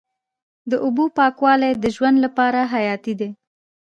د 0.71 0.73
اوبو 0.85 1.05
پاکوالی 1.17 1.71
د 1.77 1.85
ژوند 1.95 2.17
لپاره 2.25 2.59
حیاتي 2.73 3.13
دی. 3.19 3.29